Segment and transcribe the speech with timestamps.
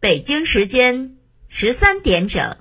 [0.00, 1.14] 北京时间
[1.48, 2.54] 十三点整。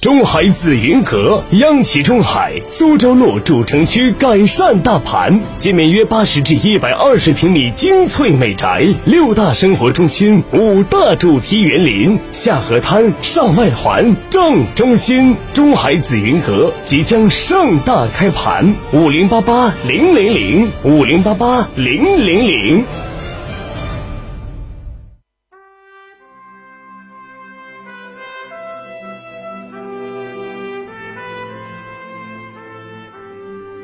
[0.00, 15.36] 中海紫云阁，央企中海苏州路主城区改善大盘，建面约八十至一百二十平米精粹美宅，六大生活中心，五大主题园林，下河滩，上外环，正中心。
[15.54, 22.84] 中海紫云阁即将盛大开盘，五零八八零零零，五零八八零零零。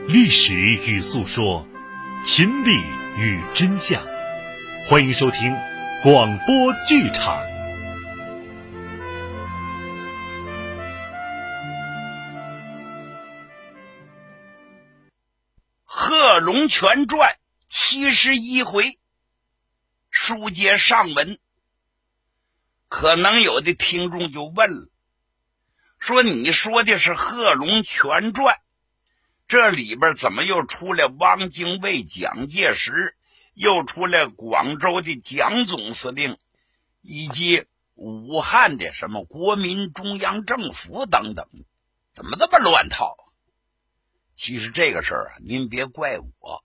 [0.08, 1.68] 历史与诉说，
[2.24, 2.80] 秦理
[3.18, 4.02] 与真相。
[4.86, 5.54] 欢迎收听
[6.02, 7.36] 广播剧场
[15.84, 17.32] 《贺龙全传》
[17.68, 18.98] 七十一回，
[20.08, 21.38] 书接上文。
[22.88, 24.88] 可能有的听众就问了
[26.00, 28.54] ：“说你说的是《贺龙全传》？”
[29.48, 33.16] 这里边怎么又出来汪精卫、蒋介石，
[33.54, 36.36] 又出来广州的蒋总司令，
[37.00, 41.48] 以及武汉的什么国民中央政府等等？
[42.12, 43.16] 怎么这么乱套？
[44.34, 46.62] 其实这个事儿啊，您别怪我。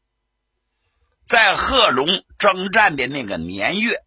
[1.23, 4.03] 在贺龙征战的那个年月，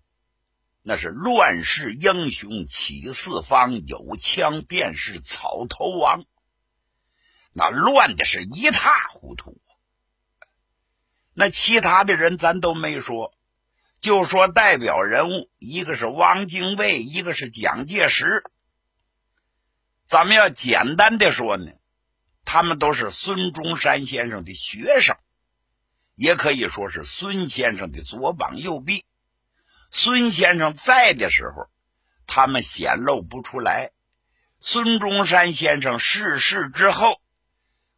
[0.83, 6.27] 那是乱世英雄起四方，有枪便是草头王。
[7.59, 9.59] 那乱的是一塌糊涂，
[11.33, 13.33] 那其他的人咱都没说，
[14.03, 18.45] 就说代表人物，一个是汪精卫，一个是蒋介石。
[20.07, 21.73] 咱们要简单的说呢，
[22.45, 25.17] 他们都是孙中山先生的学生，
[26.15, 29.07] 也可以说是孙先生的左膀右臂。
[29.91, 31.71] 孙先生在的时候，
[32.27, 33.93] 他们显露不出来；
[34.61, 37.19] 孙中山先生逝世之后。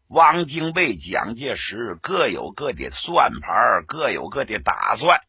[0.08, 5.20] 汪精卫、蒋介石各有各的算盘，各有各的打算。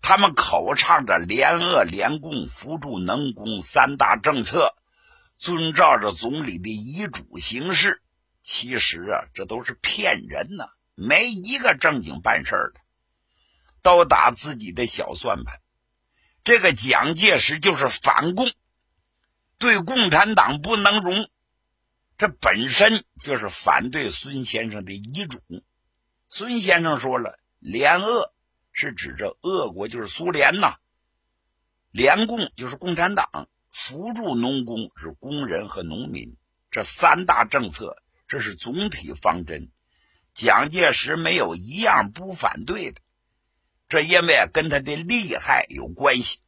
[0.00, 4.74] 他们口唱着联俄、联共、扶助农工三大政策，
[5.38, 8.02] 遵照着总理的遗嘱行事。
[8.42, 12.80] 其实啊，这都是骗人呐，没一个正经办事的，
[13.82, 15.60] 都打自己的小算盘。
[16.42, 18.50] 这个蒋介石就是反共，
[19.58, 21.28] 对共产党不能容。
[22.18, 25.40] 这本身就是反对孙先生的遗嘱。
[26.28, 28.32] 孙先生说了，联俄
[28.72, 30.76] 是指着俄国就是苏联呐，
[31.90, 36.36] 联共就是共产党，扶助农工是工人和农民。
[36.70, 37.96] 这三大政策，
[38.28, 39.70] 这是总体方针。
[40.32, 43.00] 蒋介石没有一样不反对的，
[43.88, 46.40] 这因为跟他的利害有关系。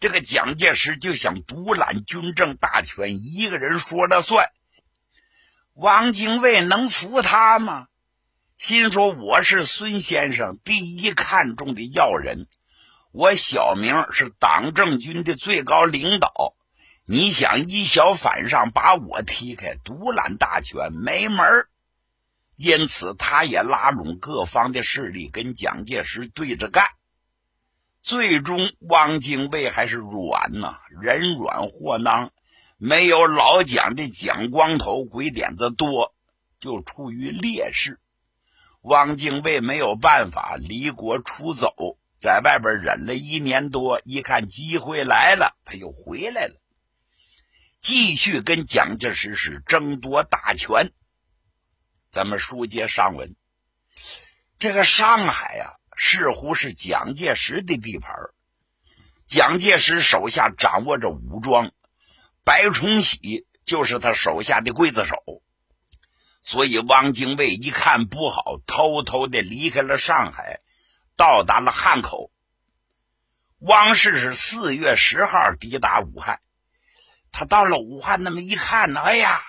[0.00, 4.50] 这个蒋介石就想独揽军政大权，一个人说了算。
[5.76, 7.88] 汪精卫能服他吗？
[8.56, 12.46] 心说我是孙先生第一看重的要人，
[13.12, 16.54] 我小名是党政军的最高领导。
[17.04, 21.68] 你想一小反上，把我踢开，独揽大权，没门。
[22.56, 26.86] 因此，他也拉拢各方的势力，跟蒋介石对着干。
[28.00, 32.30] 最终，汪精卫还是软呐，人软货囊。
[32.78, 36.14] 没有老蒋的蒋光头鬼点子多，
[36.60, 37.98] 就处于劣势。
[38.82, 46.60] 汪精卫没有办法离国出走，在外边忍了一年多，一看机会来了，他又回来了，
[47.80, 50.92] 继续跟蒋介石是争夺大权。
[52.10, 53.36] 咱们书接上文，
[54.58, 58.14] 这个上海啊，似乎是蒋介石的地盘
[59.24, 61.72] 蒋介石手下掌握着武装。
[62.46, 65.16] 白崇禧就是他手下的刽子手，
[66.44, 70.60] 所以汪精卫一看不好，偷偷的离开了上海，
[71.16, 72.30] 到达了汉口。
[73.58, 76.38] 汪氏是四月十号抵达武汉，
[77.32, 79.40] 他到了武汉，那么一看呢，哎呀，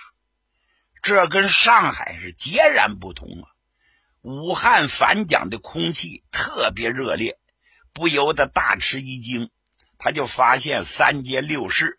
[1.00, 3.46] 这跟上海是截然不同啊！
[4.22, 7.38] 武汉反蒋的空气特别热烈，
[7.92, 9.52] 不由得大吃一惊，
[9.98, 11.96] 他就发现三街六市。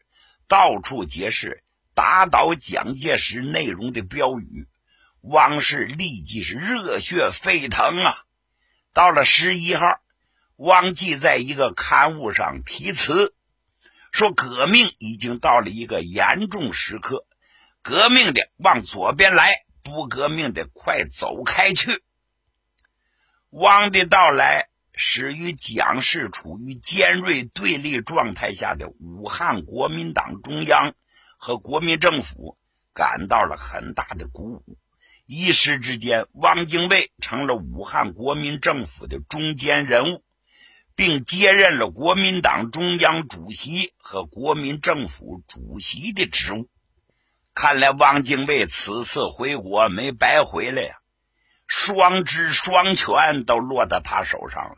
[0.50, 1.64] 到处皆是
[1.94, 4.68] 打倒蒋介石内容的标语，
[5.22, 8.26] 汪氏立即是热血沸腾啊！
[8.92, 10.00] 到了十一号，
[10.56, 13.36] 汪记在一个刊物上题词，
[14.12, 17.28] 说革命已经到了一个严重时刻，
[17.84, 19.52] 革命的往左边来，
[19.84, 22.02] 不革命的快走开去。
[23.52, 24.69] 汪的到来
[25.02, 30.94] 使与蒋氏处于尖锐对立状态下的武汉国民党中央
[31.38, 32.58] 和国民政府
[32.94, 34.78] 感到了很大的鼓舞。
[35.26, 40.22] 一时之间，汪精卫成了武汉国民政府的中坚人物，
[40.96, 46.68] 并接任了国民党中央主席和国民政府主席的职务。
[47.54, 50.96] 看来汪精卫此次回国没白回来呀，
[51.68, 54.76] 双知双权都落到他手上了。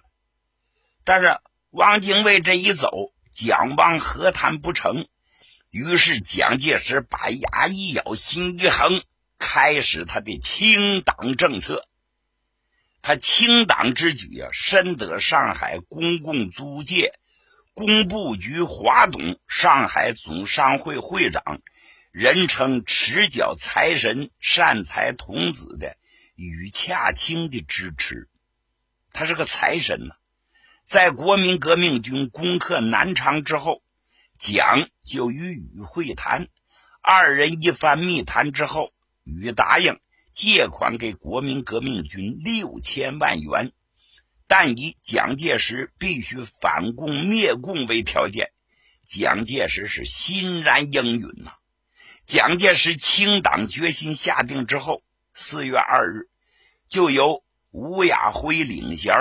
[1.04, 1.40] 但是
[1.72, 5.08] 汪精卫这一走，蒋汪和谈不成，
[5.70, 9.04] 于是蒋介石把牙一咬，心一横，
[9.38, 11.88] 开始他的清党政策。
[13.02, 17.14] 他清党之举啊，深得上海公共租界
[17.74, 21.62] 工部局华董、上海总商会会长。
[22.12, 25.96] 人称持脚财神、善财童子的
[26.36, 28.28] 与洽清的支持，
[29.14, 30.16] 他是个财神呐。
[30.92, 33.82] 在国民革命军攻克南昌之后，
[34.38, 36.50] 蒋就与禹会谈，
[37.02, 38.92] 二人一番密谈之后，
[39.24, 40.02] 禹答应
[40.34, 43.72] 借款给国民革命军六千万元，
[44.48, 48.52] 但以蒋介石必须反共灭共为条件。
[49.06, 51.54] 蒋介石是欣然应允呐。
[52.26, 55.02] 蒋介石清党决心下定之后，
[55.34, 56.28] 四月二日，
[56.90, 59.14] 就由吴亚辉领衔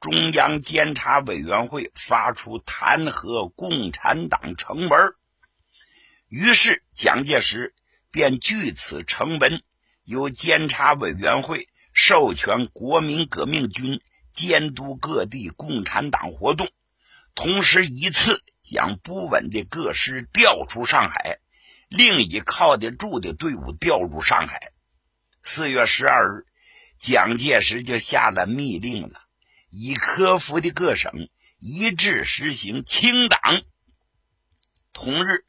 [0.00, 5.14] 中央监察委员会发出弹劾共产党呈文。
[6.28, 7.74] 于是，蒋介石
[8.12, 9.62] 便据此呈文，
[10.04, 14.00] 由监察委员会授权国民革命军
[14.30, 16.70] 监督各地共产党活动，
[17.34, 21.40] 同时一次将不稳的各师调出上海。
[21.88, 24.72] 另以靠得住的队伍调入上海。
[25.42, 26.46] 四月十二日，
[26.98, 29.22] 蒋介石就下了密令了，
[29.70, 31.28] 以科服的各省
[31.58, 33.40] 一致实行清党。
[34.92, 35.44] 同日，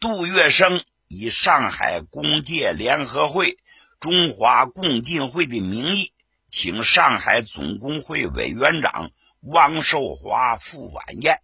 [0.00, 3.58] 杜月笙以上海工界联合会、
[4.00, 6.12] 中华共进会的名义，
[6.48, 9.10] 请上海总工会委员长
[9.40, 11.40] 汪寿华赴晚宴，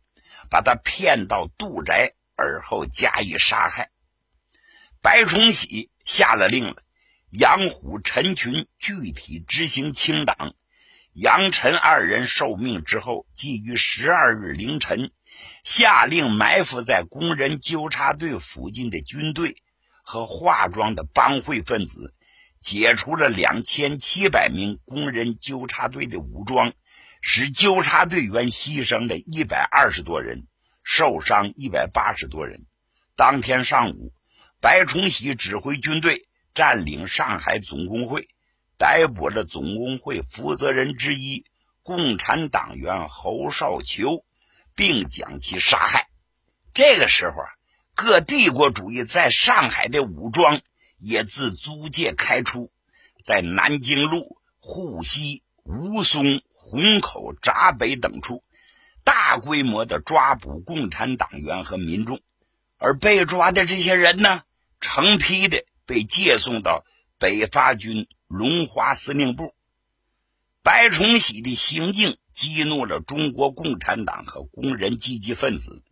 [0.50, 3.90] 把他骗到杜宅，而后加以杀害。
[5.02, 6.82] 白崇禧下了令了，
[7.30, 10.54] 杨虎、陈群具体执行清党。
[11.14, 15.12] 杨陈二人受命之后，即于十二日凌晨，
[15.62, 19.56] 下令埋伏在工人纠察队附近的军队
[20.02, 22.14] 和化妆的帮会分子，
[22.60, 26.72] 解除了两千七百名工人纠察队的武装，
[27.20, 30.46] 使纠察队员牺牲了一百二十多人，
[30.82, 32.66] 受伤一百八十多人。
[33.16, 34.12] 当天上午。
[34.60, 38.30] 白崇禧指挥军队占领上海总工会，
[38.78, 41.44] 逮捕了总工会负责人之一
[41.82, 44.24] 共产党员侯少球，
[44.74, 46.08] 并将其杀害。
[46.72, 47.48] 这个时候啊，
[47.94, 50.60] 各帝国主义在上海的武装
[50.98, 52.72] 也自租界开出，
[53.24, 58.42] 在南京路、沪西、吴淞、虹口、闸北等处，
[59.04, 62.20] 大规模的抓捕共产党员和民众，
[62.78, 64.42] 而被抓的这些人呢？
[64.80, 66.84] 成批的被借送到
[67.18, 69.54] 北伐军龙华司令部。
[70.62, 75.82] 白崇禧的行径激怒了中国共产党和工人积极分子。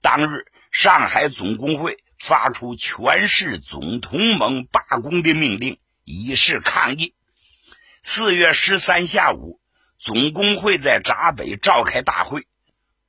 [0.00, 7.14] 当日，上海总工会发出全市总同盟罢工的命令，以示抗议。
[8.02, 9.60] 四月十三下午，
[9.98, 12.46] 总工会在闸北召开大会，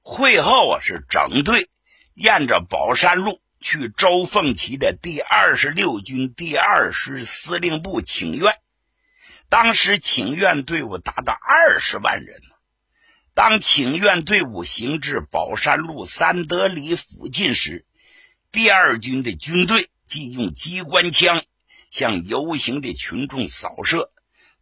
[0.01, 1.69] 会后啊是整队
[2.13, 3.41] 沿着宝山路。
[3.62, 8.55] 去周凤岐的第二十六军第二师司令部请愿，
[9.49, 12.41] 当时请愿队伍达到二十万人
[13.33, 17.85] 当请愿队伍行至宝山路三德里附近时，
[18.51, 21.43] 第二军的军队即用机关枪
[21.89, 24.11] 向游行的群众扫射，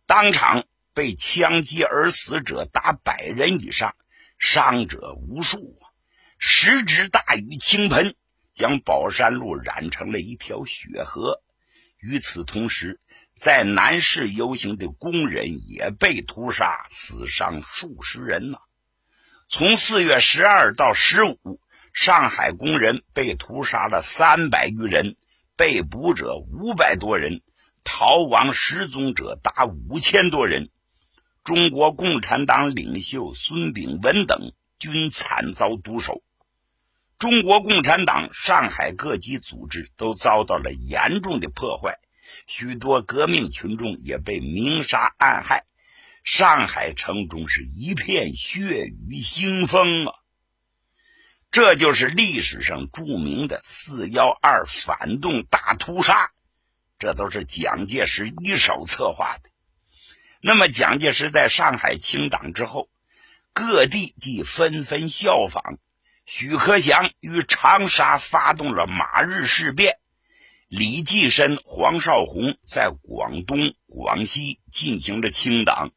[0.06, 3.96] 当场被枪击而死者达百人以上，
[4.40, 5.92] 伤者无数啊！
[6.38, 8.16] 时值大雨倾盆。
[8.54, 11.44] 将宝山路染成了一条血河。
[12.00, 13.00] 与此同时，
[13.40, 18.58] 在南市游行的工人也被屠杀，死伤数十人呢。
[19.48, 21.62] 从四月十二到十五，
[21.94, 25.16] 上海工人被屠杀了三百余人，
[25.56, 27.42] 被捕者五百多人，
[27.84, 30.70] 逃亡失踪者达五千多人。
[31.44, 36.24] 中国共产党领袖孙炳文等均惨遭毒手。
[37.20, 42.00] 中国共产党上海各级组织都遭到了严重的破坏，
[42.46, 45.66] 许多革命群众也被明杀暗害，
[46.24, 50.14] 上海城中是一片血雨腥风啊！
[51.50, 56.32] 这就是历史上著名的“四幺二”反动大屠杀，
[57.00, 59.50] 这都是蒋介石一手策划的。
[60.42, 62.90] 那么，蒋介石在上海清党之后，
[63.54, 65.80] 各地即纷纷效仿。
[66.26, 69.98] 许克祥于长沙发动了马日事变，
[70.68, 75.94] 李济深、黄绍竑在广东、广西进行了清党，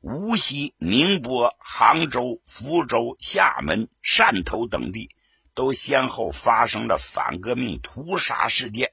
[0.00, 5.14] 无锡、宁波、杭州、福州、厦门、汕头等地
[5.54, 8.90] 都先后发生了反革命屠杀事件。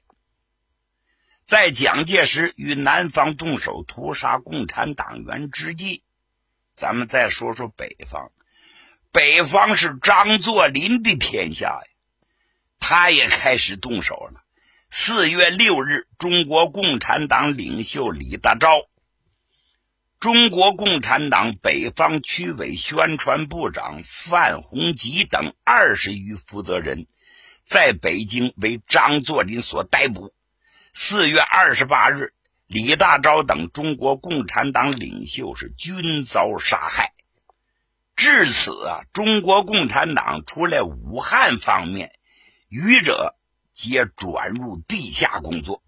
[1.44, 6.04] 在蒋介石与南方动手屠杀共产党员之际，
[6.76, 8.30] 咱们再说说北方。
[9.10, 11.90] 北方是张作霖的天下呀，
[12.78, 14.44] 他也开始动手了。
[14.98, 18.86] 四月六日，中国共产党领袖李大钊、
[20.18, 27.06] 中国共产党北方区委宣传部长范洪吉等二十余负责人，
[27.64, 30.32] 在北京为张作霖所逮捕。
[30.94, 32.32] 四月二十八日，
[32.66, 37.12] 李大钊等中国共产党领袖是均遭杀害。
[38.16, 42.12] 至此啊，中国共产党除了武汉方面，
[42.70, 43.35] 余者
[43.76, 45.82] 皆转入地下工作。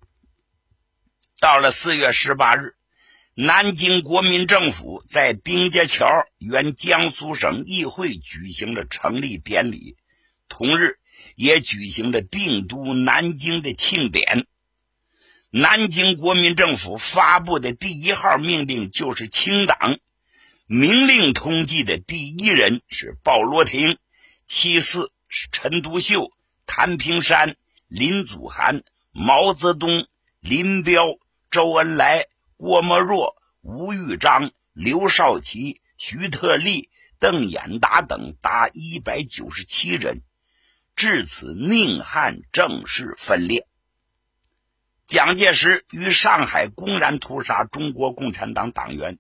[1.41, 2.75] 到了四月十八日，
[3.35, 9.97] 南京国民政府在丁家桥原江苏省议会举行了成立典礼，
[10.51, 10.99] 同日
[11.35, 14.47] 也举行了定都南京的庆典。
[15.49, 19.99] 南京国民政府发布的第一号命令就是清党。
[20.67, 23.97] 明令通缉的第一人是鲍罗廷，
[24.45, 26.31] 其次是陈独秀、
[26.67, 27.57] 谭平山、
[27.89, 30.07] 林祖涵、毛泽东、
[30.41, 31.19] 林彪、
[31.51, 32.27] 周恩来、
[32.59, 40.21] 郭沫若、吴玉章、刘少奇、徐特立、邓演达等达一百九十七人。
[40.95, 43.67] 至此，宁汉正式分裂。
[45.07, 49.19] 蒋介石于上海公然屠杀中国共产党党员。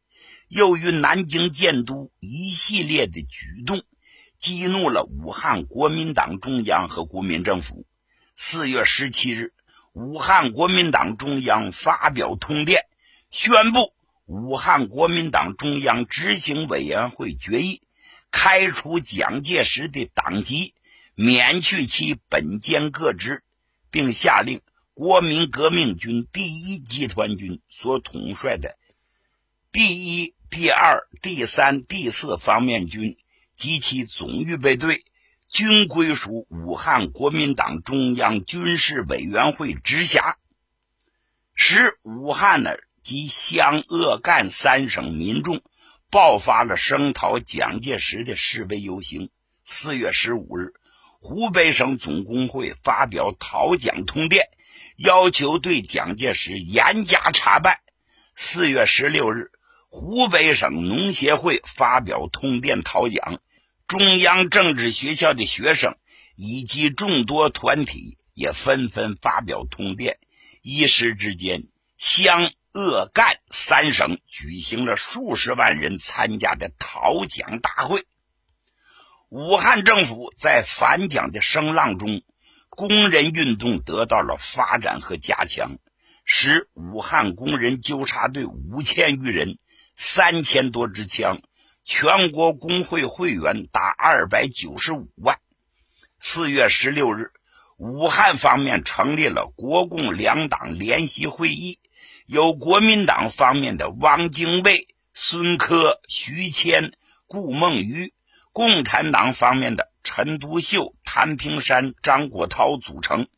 [0.49, 3.83] 又于南京建都一系列的举动，
[4.39, 7.87] 激怒了武汉国民党中央和国民政府。
[8.40, 9.52] 四月十七日，
[9.92, 12.87] 武汉国民党中央发表通电，
[13.33, 13.92] 宣布
[14.26, 17.83] 武汉国民党中央执行委员会决议
[18.30, 20.73] 开除蒋介石的党籍，
[21.16, 23.42] 免去其本兼各职，
[23.90, 24.62] 并下令
[24.95, 28.78] 国民革命军第一集团军所统帅的
[29.73, 30.35] 第一。
[30.49, 33.18] 第二、第三、第四方面军
[33.54, 35.02] 及其总预备队
[35.50, 40.37] 均归属武汉国民党中央军事委员会直辖，
[41.55, 45.62] 使武汉呢及湘鄂赣三省民众
[46.11, 49.31] 爆发了声讨蒋介石的示威游行。
[49.64, 50.75] 四月十五日，
[51.19, 54.49] 湖北省总工会发表讨蒋通电，
[54.97, 57.78] 要求对蒋介石严加查办。
[58.35, 59.50] 四月十六日。
[59.90, 63.40] 湖北省农协会发表通电讨蒋，
[63.88, 65.97] 中央政治学校的学生
[66.37, 70.18] 以及众多团体也纷纷发表通电。
[70.61, 71.64] 一时之间，
[71.97, 78.04] 湘鄂赣三省举行了数十万人参加的讨蒋大会。
[79.30, 82.21] 武汉政府在反蒋的声浪中，
[82.68, 85.78] 工人运动得到了发展和加强，
[86.26, 89.59] 使武汉工人纠察队五千余人。
[90.00, 91.40] 三千多支枪，
[91.88, 95.40] 全国工会会员达二百九十五万。
[96.21, 97.33] 四月十六日，
[97.78, 101.78] 武汉方面成立了国共两党联席会议，
[102.26, 106.92] 由国民党方面的汪精卫、孙科、徐谦、
[107.26, 108.12] 顾孟余，
[108.52, 113.28] 共产党方面的陈独秀、谭平山、张国焘组成。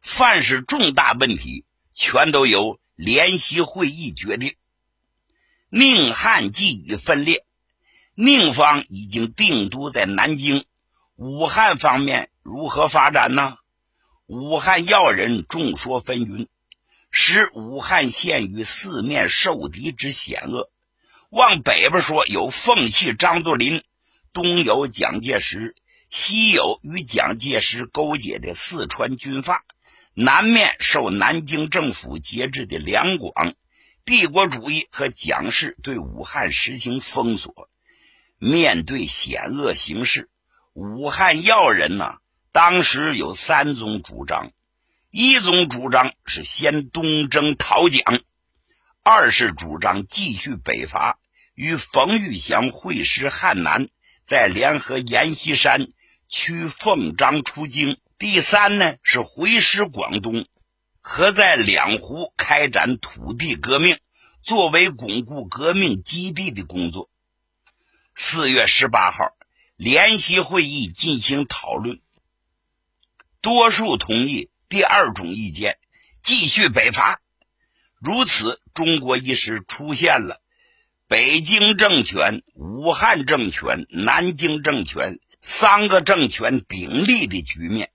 [0.00, 4.54] 凡是重大问题，全都由联席会议决定。
[5.68, 7.44] 宁汉既已分裂，
[8.14, 10.66] 宁方已经定都在南京，
[11.16, 13.56] 武汉方面如何发展呢？
[14.26, 16.46] 武汉要人众说纷纭，
[17.10, 20.70] 使武汉陷于四面受敌之险恶。
[21.30, 23.82] 往北边说有奉系张作霖，
[24.34, 25.74] 东有蒋介石，
[26.10, 29.62] 西有与蒋介石勾结的四川军阀，
[30.12, 33.54] 南面受南京政府节制的两广。
[34.04, 37.70] 帝国主义和蒋氏对武汉实行封锁，
[38.44, 40.28] 面对险恶形势，
[40.72, 42.16] 武汉要人呢，
[42.50, 44.50] 当时有三种主张：
[45.12, 48.02] 一种主张是先东征讨蒋；
[49.04, 51.20] 二是主张继续北伐，
[51.54, 53.86] 与冯玉祥会师汉南，
[54.24, 55.86] 再联合阎锡山
[56.28, 57.96] 驱奉章出京。
[58.18, 60.46] 第三呢是回师广东，
[61.00, 63.98] 和在两湖开展土地革命，
[64.42, 67.08] 作为巩固革命基地的工作。
[68.14, 69.34] 四月十八号，
[69.76, 72.00] 联席会议进行讨论，
[73.40, 75.78] 多数同意第二种意见，
[76.22, 77.20] 继续北伐。
[77.98, 80.42] 如此，中国一时出现了
[81.08, 87.90] 北京政权、武汉政权、南京政权三个政权鼎立的局面。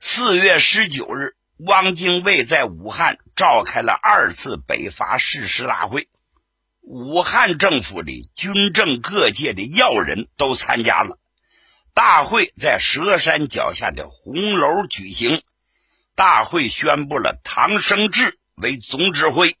[0.00, 6.08] 四月十九日，汪精卫在武汉召开了二次北伐誓师大会，
[6.90, 11.18] 武汉政府里军政各界的要人都参加了。
[11.92, 15.42] 大会在佘山脚下的红楼举行。
[16.14, 19.58] 大会宣布了唐生智为总指挥，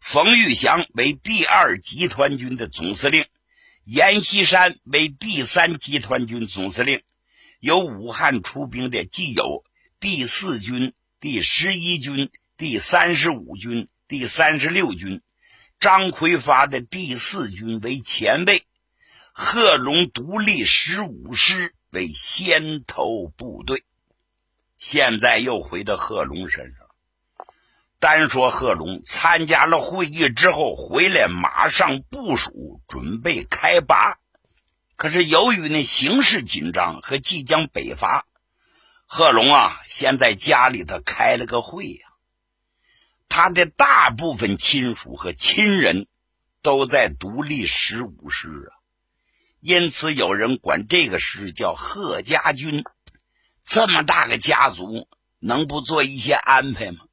[0.00, 3.24] 冯玉祥为第二集团军的总司令，
[3.84, 7.02] 阎锡山为第三集团军总司令。
[7.60, 9.62] 由武汉出兵的既有
[10.00, 15.22] 第四军、第十一军、第三十五军、第三十六军，
[15.80, 18.64] 张奎发的第四军为前卫，
[19.30, 23.84] 贺龙独立十五师为先头部队。
[24.76, 27.46] 现在又回到贺龙身上，
[28.00, 34.18] 单说贺龙参加了会议之后回来，马上部署准备开拔。
[34.96, 38.26] 可是由于那形势紧张和即将北伐，
[39.06, 42.07] 贺龙啊，先在家里头开了个会呀。
[43.28, 46.06] 他的大部分亲属和亲人
[46.62, 48.70] 都在独立十五师啊，
[49.60, 52.84] 因此有人管这个师叫贺家军。
[53.64, 55.08] 这么大个家族，
[55.38, 57.04] 能不做一些安排吗？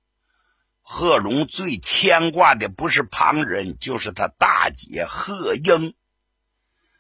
[0.81, 5.95] 贺龙最牵挂的不是旁人，就是他大姐贺英。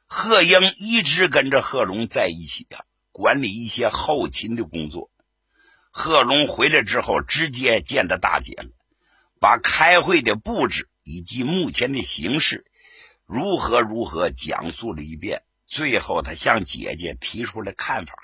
[0.07, 5.09] 贺英一直跟着贺龙在一起啊，管理一些后勤的工作。
[5.89, 8.69] 贺龙回来之后，直接见到大姐了，
[9.45, 12.65] 把开会的布置以及目前的形势
[13.27, 15.43] 如何如何讲述了一遍。
[15.67, 18.15] 最后，他向姐姐提出了看法。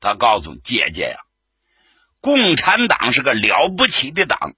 [0.00, 1.18] 他告诉姐姐呀，
[2.20, 4.56] 共产党是个了不起的党。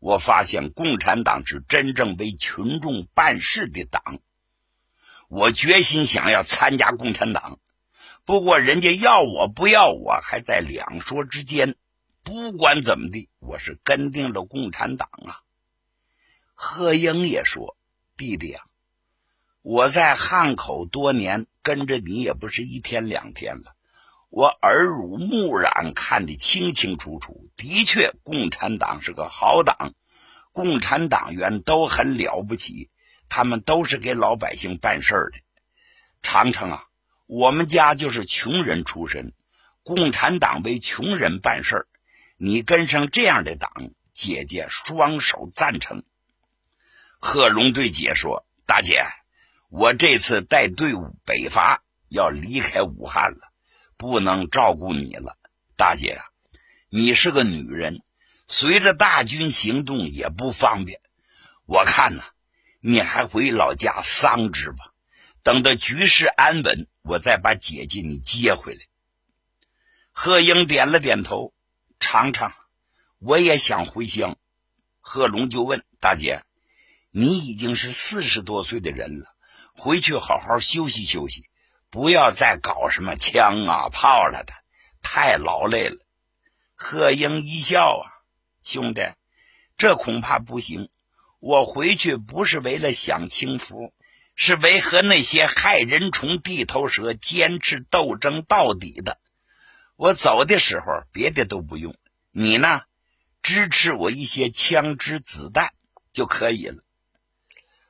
[0.00, 4.18] 我发现共产党是真正为群众办事的党。
[5.28, 7.60] 我决心想要参加共产党，
[8.24, 11.76] 不过人家要我不要我还在两说之间。
[12.26, 15.42] 不管怎么地，我是跟定了共产党啊。
[16.54, 17.76] 贺英也说
[18.18, 18.64] ：“弟弟啊，
[19.62, 23.76] 我在汉口多年，跟着你也不是一天两天了，
[24.28, 27.48] 我耳濡目染，看得清清楚楚。
[27.56, 29.94] 的确，共产党是个好党，
[30.50, 32.90] 共产党员都很了不起。”
[33.28, 35.38] 他们都是给老百姓办事的。
[36.22, 36.86] 长城啊，
[37.26, 39.32] 我们家就是穷人出身，
[39.84, 41.86] 共产党为穷人办事儿
[42.36, 43.70] 你跟上这样的党，
[44.12, 46.04] 姐姐双手赞成。
[47.18, 49.04] 贺龙对姐说：“大姐，
[49.68, 53.52] 我这次带队伍北伐，要离开武汉了，
[53.96, 55.38] 不能照顾你了。
[55.76, 56.20] 大姐，
[56.88, 58.02] 你是个女人，
[58.46, 61.00] 随着大军行动也不方便。
[61.64, 62.22] 我看呢。”
[62.78, 64.92] 你还回老家桑植吧，
[65.42, 68.80] 等到局势安稳，我再把姐姐你接回来。
[70.12, 71.52] 贺英点了点头。
[71.98, 72.52] 尝尝，
[73.18, 74.36] 我也想回乡。
[75.00, 76.42] 贺龙就问大姐
[77.10, 79.26] ：“你已经是四十多岁的人了，
[79.74, 81.48] 回去好好休息休息，
[81.90, 84.52] 不要再搞什么枪啊炮了的，
[85.02, 85.96] 太劳累了。”
[86.74, 88.04] 贺英一笑啊，
[88.62, 89.00] 兄弟，
[89.78, 90.90] 这恐怕不行。
[91.38, 93.94] 我回去不是为了享清福，
[94.34, 99.18] 是为和那些害人虫、地头蛇坚持斗争到底的。
[99.96, 101.96] 我走的时候，别的都不用，
[102.30, 102.82] 你呢，
[103.42, 105.72] 支持我一些枪支子弹
[106.12, 106.82] 就可以了。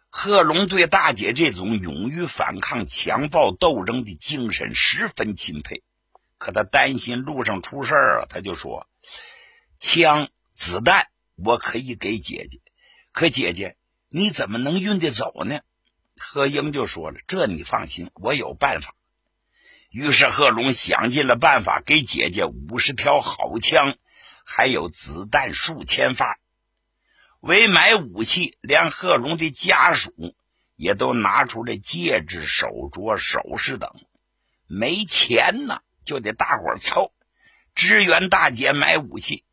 [0.09, 5.83] 贺龙对大姐这种勇于反抗强暴斗争的精神十分钦佩，
[6.39, 8.89] 可他担心路上出事儿啊，他就说
[9.79, 12.61] ：“枪子弹我可以给姐姐。”
[13.13, 13.77] 可姐姐，
[14.09, 15.61] 你怎么能运得走呢？
[16.17, 18.95] 贺英就说了：“这你放心，我有办法。”
[19.97, 23.97] 于是贺龙想尽了办法，给姐姐五十条好枪，
[24.45, 26.39] 还有子弹数千发。
[27.41, 30.13] 为买武器，连贺龙的家属
[30.77, 33.91] 也都拿出了戒指、手镯、首饰等。
[34.67, 37.15] 没钱呢，就得大伙凑，
[37.75, 39.45] 支援大姐买武器。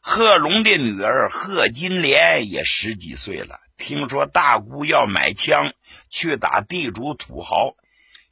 [0.00, 5.74] 贺龙的女儿贺金莲也十几岁了，听说大姑要买枪
[6.08, 7.74] 去打地主土豪，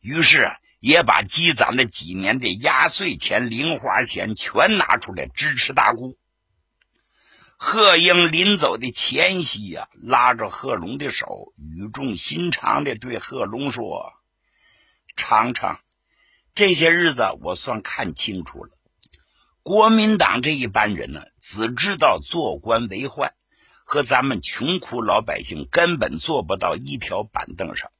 [0.01, 6.18] 于是啊，也把积攒了几年的压岁钱、零花钱全拿出来支持大姑。
[7.57, 14.12] 贺英临走的前夕呀，拉着贺龙的手，语重心长的对贺龙说
[15.16, 15.81] ：“尝尝，
[16.55, 18.70] 这些日子我算看清楚了，
[19.62, 23.33] 国民党这一班人呢，只知道做官为患，
[23.87, 27.90] 和咱们穷苦老百姓根本坐不到一条板凳上。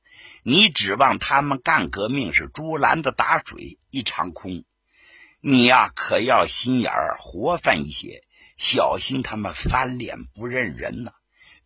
[0.45, 4.65] 你指望他们干革命是竹篮子打水一场空。
[5.41, 8.23] 你呀，可要心眼儿活泛一些。”
[8.57, 11.13] 小心他们翻脸不认人呐！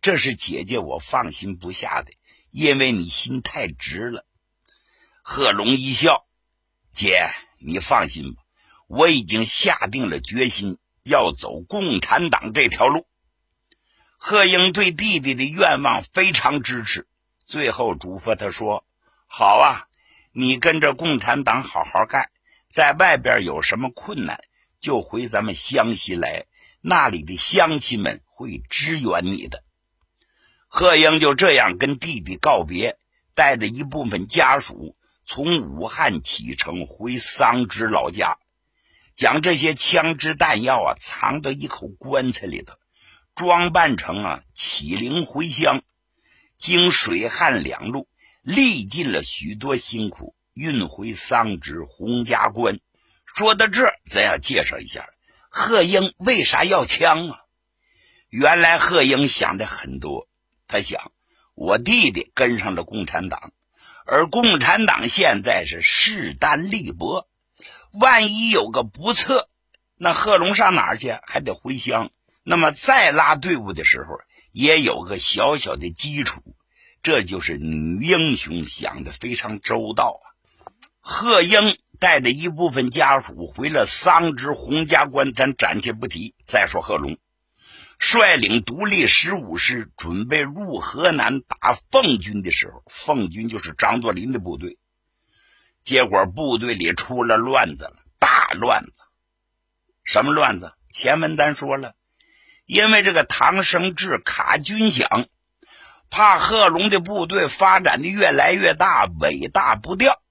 [0.01, 2.11] 这是姐姐我放心不下的，
[2.49, 4.25] 因为你心太直了。
[5.21, 6.25] 贺龙一笑
[6.91, 8.41] ：“姐，你放心吧，
[8.87, 13.05] 我已经下定了决心要走共产党这条路。”
[14.17, 17.07] 贺英对弟弟的愿望非常支持，
[17.49, 18.85] 最后嘱咐他说
[19.25, 19.87] ：“好啊，
[20.31, 22.29] 你跟着共产党好好干，
[22.69, 24.43] 在外边有什么困难
[24.79, 26.45] 就回咱们湘西来。”
[26.81, 29.63] 那里的乡亲们会支援你的。
[30.67, 32.99] 贺英就这样跟弟弟告别，
[33.33, 38.37] 带着一部分家属从武汉启程回桑植老家，
[39.15, 42.75] 将这些枪支弹药啊藏到一口棺材里头，
[43.33, 45.81] 装扮成啊启灵回乡。
[46.59, 48.09] 经水旱两路，
[48.41, 52.81] 历尽了许多辛苦，运回桑植洪家关。
[53.23, 55.07] 说到这，咱要介绍一下。
[55.49, 57.39] 贺英为啥要枪啊？
[58.27, 60.27] 原来贺英想的很多，
[60.67, 61.13] 他想，
[61.55, 63.53] 我弟弟跟上了共产党，
[64.05, 67.29] 而共产党现在是势单力薄，
[67.93, 69.47] 万一有个不测，
[69.95, 71.17] 那贺龙上哪儿去？
[71.25, 72.11] 还得回乡。
[72.43, 74.19] 那么再拉队伍的时候，
[74.59, 76.41] 也有个小小的基础。
[77.01, 80.25] 这就是女英雄想的非常周到啊。
[80.99, 81.77] 贺英。
[82.01, 86.33] 带着一部分家属回了桑植洪家关，咱暂且不提。
[86.45, 87.17] 再说贺龙
[87.97, 94.77] 率领独立十五师准备入河南打奉军的时候，奉军就是张作霖的部队。
[95.83, 98.93] 结果部队里出了乱子了，大乱子。
[100.05, 100.71] 什么乱子？
[100.93, 101.95] 前文咱说了，
[102.69, 105.25] 因为这个唐生智卡军饷，
[106.11, 110.21] 怕贺龙的部队发展的越来越大，尾大不掉。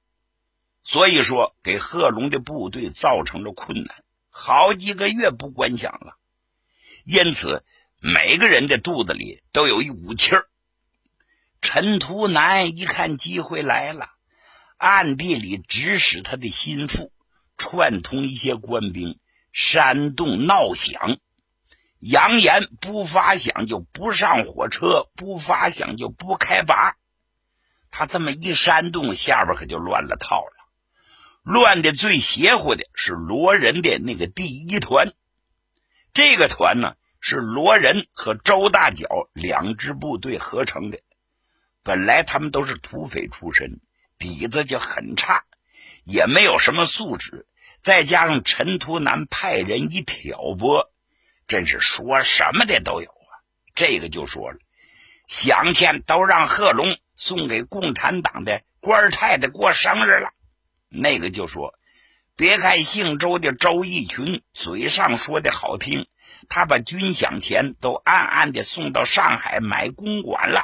[0.84, 6.16] 所以说，给贺龙的部队造成了困难，好几个月不关饷了。
[7.04, 7.64] 因此，
[7.98, 10.46] 每个人的肚子里都有一股气儿。
[11.60, 14.10] 陈图南一看机会来了，
[14.76, 17.12] 暗地里指使他的心腹，
[17.56, 19.18] 串通一些官兵，
[19.52, 21.18] 煽动闹饷，
[21.98, 26.96] 扬言不发饷就不上火车，不发饷就不开拔。
[27.90, 30.52] 他这么一煽动，下边可就乱了套了。
[31.42, 35.12] 乱的最邪乎的是罗仁的那个第一团，
[36.12, 41.00] 这个团呢是罗仁和周大脚两支部队合成的。
[41.82, 43.80] 本来他们都是土匪出身，
[44.18, 45.44] 底子就很差，
[46.04, 47.46] 也没有什么素质。
[47.80, 50.90] 再加上陈图南派人一挑拨，
[51.48, 53.32] 真是说什么的都有啊。
[53.74, 54.58] 这个就说了，
[55.28, 60.30] 饷钱都让贺龙送给共产党的官太太过生日了。
[60.88, 61.74] 那个就说，
[62.36, 66.06] 别看姓周的周义群嘴上说的好听，
[66.48, 70.62] 他把军饷钱都暗暗的送到上海买公馆了。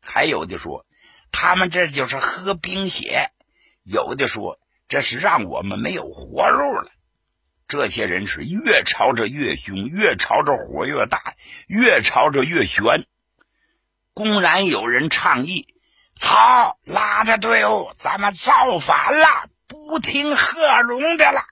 [0.00, 0.86] 还有的说，
[1.32, 3.30] 他们这就是喝冰血；
[3.82, 6.90] 有的说，这是让我们没有活路了。
[7.68, 11.34] 这些人是越吵着越凶，越吵着火越大，
[11.66, 13.06] 越吵着越悬。
[14.12, 15.68] 公然有人倡议。
[16.16, 16.78] 操！
[16.84, 21.42] 拉着队伍，咱们造反了，不听贺龙的了。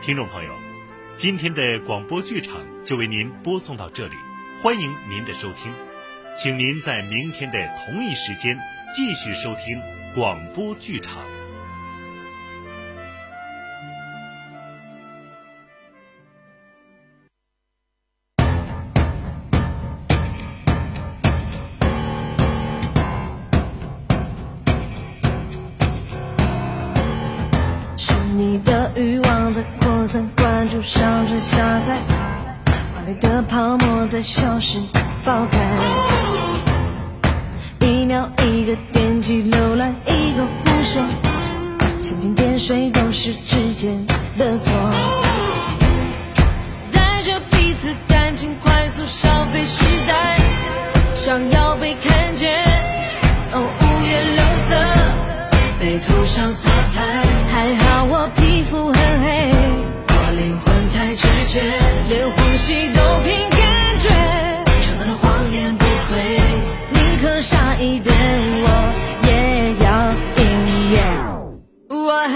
[0.00, 0.56] 听众朋友，
[1.16, 4.16] 今天的广播剧场就为您播送到这里，
[4.62, 5.74] 欢迎您的收听，
[6.38, 8.58] 请您在明天的同一时间
[8.92, 9.80] 继续收听
[10.14, 11.24] 广播剧场。
[27.96, 31.98] 是你的欲望在扩散，关注上传下载，
[32.66, 34.78] 华丽的泡沫在消失
[35.24, 36.05] 爆开。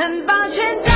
[0.01, 0.90] 很抱歉